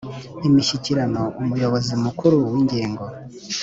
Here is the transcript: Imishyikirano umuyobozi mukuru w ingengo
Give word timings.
Imishyikirano 0.47 1.23
umuyobozi 1.41 1.93
mukuru 2.03 2.35
w 2.51 2.55
ingengo 2.61 3.03